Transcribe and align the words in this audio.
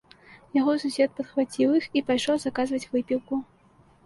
Яго 0.59 0.73
сусед 0.83 1.09
падхваціў 1.19 1.75
іх 1.81 1.85
і 2.01 2.03
пайшоў 2.09 2.41
заказваць 2.45 2.81
выпіўку. 2.97 3.41